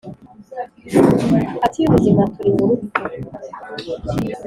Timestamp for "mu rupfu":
2.57-3.01